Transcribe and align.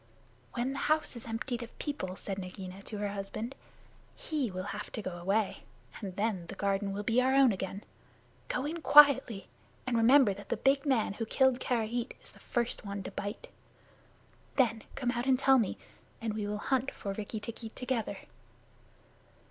"When 0.55 0.73
the 0.73 0.79
house 0.89 1.15
is 1.15 1.27
emptied 1.27 1.61
of 1.61 1.77
people," 1.77 2.15
said 2.15 2.39
Nagaina 2.39 2.81
to 2.85 2.97
her 2.97 3.09
husband, 3.09 3.53
"he 4.15 4.49
will 4.49 4.63
have 4.73 4.91
to 4.93 5.01
go 5.03 5.11
away, 5.19 5.61
and 6.01 6.15
then 6.15 6.47
the 6.47 6.55
garden 6.55 6.91
will 6.91 7.03
be 7.03 7.21
our 7.21 7.35
own 7.35 7.51
again. 7.51 7.83
Go 8.47 8.65
in 8.65 8.81
quietly, 8.81 9.47
and 9.85 9.95
remember 9.95 10.33
that 10.33 10.49
the 10.49 10.57
big 10.57 10.87
man 10.87 11.13
who 11.13 11.25
killed 11.27 11.59
Karait 11.59 12.15
is 12.23 12.31
the 12.31 12.39
first 12.39 12.83
one 12.83 13.03
to 13.03 13.11
bite. 13.11 13.49
Then 14.55 14.81
come 14.95 15.11
out 15.11 15.27
and 15.27 15.37
tell 15.37 15.59
me, 15.59 15.77
and 16.19 16.33
we 16.33 16.47
will 16.47 16.57
hunt 16.57 16.89
for 16.89 17.13
Rikki 17.13 17.39
tikki 17.39 17.69
together." 17.69 18.17